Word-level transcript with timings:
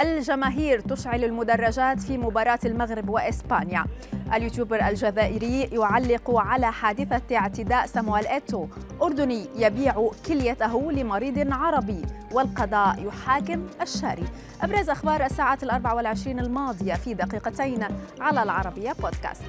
الجماهير 0.00 0.80
تشعل 0.80 1.24
المدرجات 1.24 2.00
في 2.00 2.18
مباراة 2.18 2.58
المغرب 2.64 3.08
وإسبانيا. 3.08 3.84
اليوتيوبر 4.34 4.88
الجزائري 4.88 5.62
يعلق 5.62 6.30
على 6.30 6.72
حادثة 6.72 7.36
اعتداء 7.36 7.86
سامويل 7.86 8.26
إيتو. 8.26 8.66
أردني 9.02 9.46
يبيع 9.56 10.10
كليته 10.26 10.92
لمريض 10.92 11.52
عربي 11.52 12.02
والقضاء 12.32 13.06
يحاكم 13.06 13.66
الشاري. 13.82 14.24
أبرز 14.62 14.90
أخبار 14.90 15.24
الساعة 15.24 15.58
الأربع 15.62 15.92
والعشرين 15.92 16.38
الماضية 16.38 16.94
في 16.94 17.14
دقيقتين 17.14 17.84
على 18.20 18.42
العربية 18.42 18.92
بودكاست. 18.92 19.42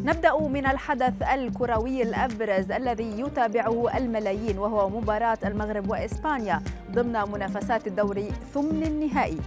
نبدأ 0.00 0.38
من 0.38 0.66
الحدث 0.66 1.22
الكروي 1.22 2.02
الأبرز 2.02 2.70
الذي 2.70 3.20
يتابعه 3.20 3.96
الملايين 3.96 4.58
وهو 4.58 4.88
مباراة 4.88 5.38
المغرب 5.44 5.90
وإسبانيا 5.90 6.62
ضمن 6.90 7.32
منافسات 7.32 7.86
الدوري 7.86 8.28
ثمن 8.54 8.82
النهائي. 8.82 9.38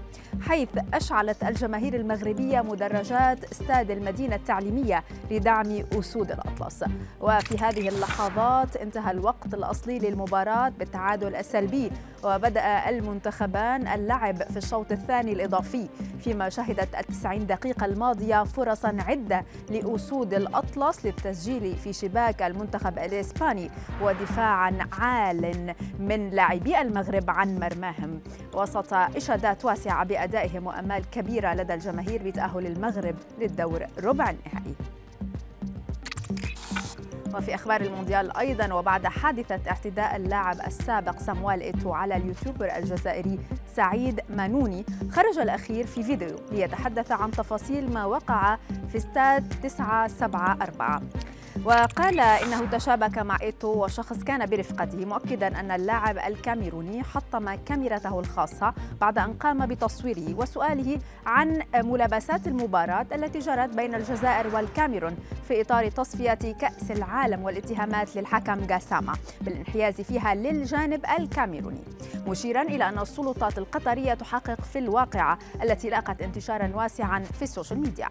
حيث 0.48 0.70
أشعلت 0.94 1.44
الجماهير 1.44 1.96
المغربية 1.96 2.62
مدرجات 2.62 3.44
استاد 3.52 3.92
المدينة 3.92 4.36
التعليمية 4.36 5.04
لدعم 5.32 5.84
أسود 6.00 6.32
الأطلس. 6.32 6.84
وفي 7.22 7.58
هذه 7.58 7.90
اللحظات 7.90 8.76
انتهى 8.76 9.12
الوقت 9.12 9.54
الأصلي 9.54 10.00
للمباراة 10.00 10.70
بالتعادل 10.70 11.36
السلبي 11.36 11.92
وبدأ 12.24 12.90
المنتخبان 12.90 13.88
اللعب 13.88 14.44
في 14.44 14.58
الشوط 14.58 14.92
الثاني 14.92 15.34
الإضافي 15.34 15.88
فيما 16.20 16.50
شهدت 16.50 16.96
التسعين 16.96 17.48
دقيقة 17.48 17.86
الماضية 17.86 18.44
فرصا 18.44 18.98
عدة 19.08 19.46
لأسود 19.70 20.34
الأطلس 20.34 21.06
للتسجيل 21.06 21.76
في 21.76 21.94
شباك 21.94 22.42
المنتخب 22.42 23.00
الإسباني 23.00 23.70
ودفاعا 24.02 24.78
عال 25.00 25.74
من 26.00 26.30
لاعبي 26.30 26.82
المغرب 26.82 27.30
عن 27.30 27.60
مرماهم. 27.60 28.20
وسط 28.54 28.94
إشادات 28.94 29.66
واسعة 29.66 30.04
بأدائهم 30.36 30.68
وأمال 30.68 31.10
كبيرة 31.10 31.54
لدى 31.54 31.74
الجماهير 31.74 32.24
بتأهل 32.24 32.66
المغرب 32.66 33.16
للدور 33.40 33.86
ربع 34.04 34.30
النهائي. 34.30 34.76
وفي 37.36 37.56
أخبار 37.56 37.82
المونديال 37.82 38.38
أيضا 38.38 38.74
وبعد 38.74 39.08
حادثة 39.08 39.60
اعتداء 39.70 40.16
اللاعب 40.16 40.56
السابق 40.68 41.20
سامويل 41.20 41.62
إيتو 41.62 41.94
على 41.94 42.18
اليوتيوبر 42.18 42.76
الجزائري 42.78 43.40
سعيد 43.76 44.22
مانوني 44.30 44.86
خرج 45.12 45.40
الأخير 45.40 45.88
في 45.88 46.04
فيديو 46.04 46.36
ليتحدث 46.52 47.12
عن 47.12 47.32
تفاصيل 47.32 47.94
ما 47.94 48.06
وقع 48.06 48.58
في 48.92 48.98
استاد 48.98 49.54
974 49.64 51.10
وقال 51.66 52.20
إنه 52.20 52.66
تشابك 52.66 53.18
مع 53.18 53.38
إيتو 53.42 53.68
وشخص 53.84 54.24
كان 54.24 54.46
برفقته 54.46 55.06
مؤكدا 55.06 55.60
أن 55.60 55.72
اللاعب 55.72 56.18
الكاميروني 56.18 57.04
حطم 57.04 57.56
كاميرته 57.56 58.20
الخاصة 58.20 58.74
بعد 59.02 59.18
أن 59.18 59.34
قام 59.34 59.66
بتصويره 59.66 60.34
وسؤاله 60.34 61.00
عن 61.26 61.62
ملابسات 61.76 62.48
المباراة 62.48 63.06
التي 63.16 63.40
جرت 63.40 63.70
بين 63.70 63.96
الجزائر 63.96 64.56
والكاميرون 64.56 65.18
في 65.48 65.62
إطار 65.62 65.90
تصفية 65.90 66.34
كأس 66.34 66.92
العالم 66.92 67.44
والاتهامات 67.44 68.16
للحكم 68.16 68.66
جاساما 68.68 69.14
بالانحياز 69.42 70.02
فيها 70.02 70.36
للجانب 70.36 71.06
الكاميروني 71.20 71.84
مشيرا 72.28 72.62
إلى 72.62 72.90
أن 72.90 73.00
السلطات 73.00 73.58
القطرية 73.58 74.14
تحقق 74.14 74.62
في 74.62 74.80
الواقعة 74.80 75.38
التي 75.64 75.90
لاقت 75.90 76.22
انتشارا 76.22 76.72
واسعا 76.76 77.20
في 77.20 77.42
السوشيال 77.42 77.80
ميديا. 77.80 78.10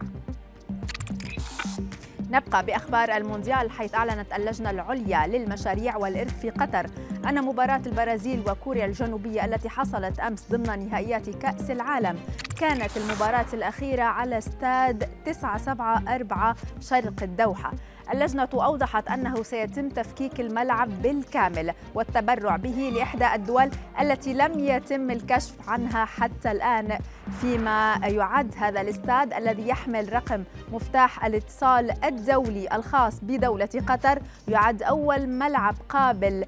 نبقى 2.34 2.66
بأخبار 2.66 3.16
المونديال 3.16 3.70
حيث 3.70 3.94
أعلنت 3.94 4.32
اللجنة 4.36 4.70
العليا 4.70 5.26
للمشاريع 5.26 5.96
والإرث 5.96 6.40
في 6.40 6.50
قطر. 6.50 6.86
أن 7.28 7.44
مباراة 7.44 7.80
البرازيل 7.86 8.42
وكوريا 8.50 8.86
الجنوبية 8.86 9.44
التي 9.44 9.68
حصلت 9.68 10.20
أمس 10.20 10.46
ضمن 10.50 10.88
نهائيات 10.88 11.30
كأس 11.30 11.70
العالم 11.70 12.18
كانت 12.60 12.96
المباراة 12.96 13.46
الأخيرة 13.52 14.02
على 14.02 14.38
استاد 14.38 15.08
974 15.24 16.54
شرق 16.80 17.22
الدوحة. 17.22 17.72
اللجنة 18.12 18.48
أوضحت 18.54 19.08
أنه 19.08 19.42
سيتم 19.42 19.88
تفكيك 19.88 20.40
الملعب 20.40 21.02
بالكامل 21.02 21.72
والتبرع 21.94 22.56
به 22.56 22.92
لإحدى 22.96 23.34
الدول 23.34 23.70
التي 24.00 24.34
لم 24.34 24.58
يتم 24.58 25.10
الكشف 25.10 25.68
عنها 25.68 26.04
حتى 26.04 26.50
الآن 26.50 26.98
فيما 27.40 27.94
يعد 28.02 28.54
هذا 28.56 28.80
الاستاد 28.80 29.32
الذي 29.32 29.68
يحمل 29.68 30.12
رقم 30.12 30.44
مفتاح 30.72 31.24
الاتصال 31.24 32.04
الدولي 32.04 32.68
الخاص 32.72 33.14
بدولة 33.22 33.68
قطر. 33.88 34.22
يعد 34.48 34.82
أول 34.82 35.26
ملعب 35.26 35.74
قابل 35.88 36.44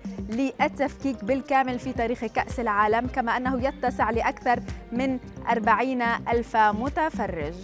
للتفكيك 0.66 1.24
بالكامل 1.24 1.78
في 1.78 1.92
تاريخ 1.92 2.24
كأس 2.24 2.60
العالم 2.60 3.06
كما 3.06 3.36
أنه 3.36 3.68
يتسع 3.68 4.10
لأكثر 4.10 4.60
من 4.92 5.18
40 5.48 6.02
ألف 6.02 6.56
متفرج. 6.56 7.54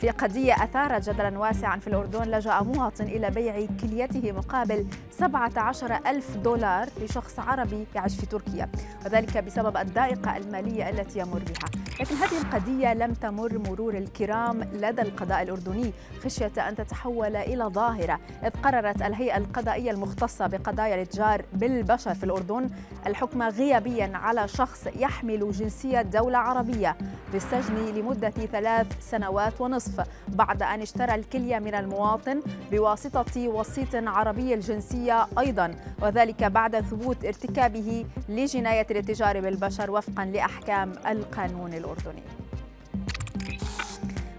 في 0.00 0.10
قضية 0.10 0.54
أثارت 0.54 1.10
جدلا 1.10 1.38
واسعا 1.38 1.76
في 1.76 1.86
الأردن 1.86 2.22
لجأ 2.22 2.60
مواطن 2.60 3.04
إلى 3.04 3.30
بيع 3.30 3.66
كليته 3.80 4.32
مقابل 4.32 4.86
17 5.22 6.00
ألف 6.06 6.36
دولار 6.36 6.88
لشخص 7.00 7.38
عربي 7.38 7.86
يعيش 7.94 8.16
في 8.16 8.26
تركيا 8.26 8.68
وذلك 9.04 9.38
بسبب 9.38 9.76
الضائقة 9.76 10.36
المالية 10.36 10.90
التي 10.90 11.18
يمر 11.18 11.38
بها. 11.38 11.82
لكن 12.00 12.14
هذه 12.14 12.38
القضية 12.40 12.94
لم 12.94 13.12
تمر 13.12 13.58
مرور 13.58 13.94
الكرام 13.94 14.60
لدى 14.62 15.02
القضاء 15.02 15.42
الأردني 15.42 15.92
خشية 16.24 16.68
أن 16.68 16.76
تتحول 16.76 17.36
إلى 17.36 17.64
ظاهرة 17.64 18.20
إذ 18.44 18.50
قررت 18.62 19.02
الهيئة 19.02 19.36
القضائية 19.36 19.90
المختصة 19.90 20.46
بقضايا 20.46 20.94
الإتجار 20.94 21.44
بالبشر 21.52 22.14
في 22.14 22.24
الأردن 22.24 22.70
الحكم 23.06 23.42
غيابيا 23.42 24.12
على 24.14 24.48
شخص 24.48 24.86
يحمل 24.96 25.52
جنسية 25.52 26.02
دولة 26.02 26.38
عربية 26.38 26.96
بالسجن 27.32 27.74
لمدة 27.74 28.30
ثلاث 28.30 28.86
سنوات 29.00 29.60
ونصف 29.60 30.06
بعد 30.28 30.62
أن 30.62 30.80
اشترى 30.80 31.14
الكلية 31.14 31.58
من 31.58 31.74
المواطن 31.74 32.42
بواسطة 32.70 33.48
وسيط 33.48 33.94
عربي 33.94 34.54
الجنسية 34.54 35.11
أيضا 35.38 35.74
وذلك 36.02 36.44
بعد 36.44 36.80
ثبوت 36.80 37.24
ارتكابه 37.24 38.04
لجناية 38.28 38.86
الاتجار 38.90 39.40
بالبشر 39.40 39.90
وفقا 39.90 40.24
لأحكام 40.24 40.92
القانون 41.08 41.74
الأردني. 41.74 42.22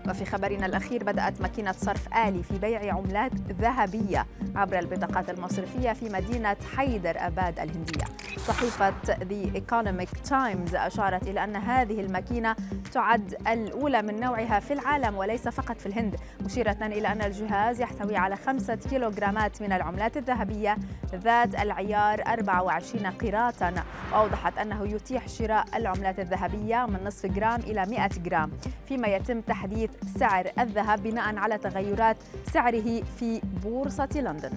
وفي 0.10 0.26
خبرنا 0.26 0.66
الأخير 0.66 1.04
بدأت 1.04 1.42
ماكينة 1.42 1.72
صرف 1.72 2.08
آلي 2.28 2.44
في 2.44 2.58
بيع 2.58 2.94
عملات 2.94 3.32
ذهبية 3.62 4.26
عبر 4.56 4.80
البطاقات 4.80 5.30
المصرفية 5.30 5.94
في 5.94 6.10
مدينة 6.10 6.56
حيدر 6.76 7.16
أباد 7.18 7.60
الهندية. 7.60 8.06
صحيفة 8.48 8.94
The 9.08 9.58
Economic 9.58 10.30
Times 10.30 10.76
أشارت 10.76 11.28
إلى 11.28 11.44
أن 11.44 11.56
هذه 11.56 12.00
الماكينة 12.00 12.56
تعد 12.94 13.36
الأولى 13.48 14.02
من 14.02 14.20
نوعها 14.20 14.60
في 14.60 14.74
العالم 14.74 15.18
وليس 15.18 15.48
فقط 15.48 15.78
في 15.78 15.86
الهند 15.86 16.16
مشيرة 16.46 16.78
إلى 16.82 17.08
أن 17.08 17.22
الجهاز 17.22 17.82
يحتوي 17.82 18.18
على 18.18 18.36
خمسة 18.36 18.76
كيلوغرامات 18.76 19.62
من 19.62 19.72
العملات 19.72 20.18
الذهبية 20.18 20.78
ذات 21.16 21.56
العيار 21.56 22.22
24 22.28 23.06
قيراطا. 23.08 23.74
وأوضحت 24.14 24.58
أنه 24.58 24.88
يتيح 24.88 25.28
شراء 25.28 25.66
العملات 25.76 26.20
الذهبية 26.20 26.86
من 26.86 27.04
نصف 27.04 27.26
جرام 27.26 27.60
إلى 27.60 27.86
100 27.86 28.08
جرام. 28.08 28.52
فيما 28.88 29.08
يتم 29.08 29.42
تحديث 29.42 29.90
سعر 30.20 30.52
الذهب 30.60 31.04
بناء 31.04 31.36
على 31.36 31.58
تغيرات 31.58 32.18
سعره 32.54 33.02
في 33.20 33.42
بورصة 33.64 34.10
لندن. 34.16 34.52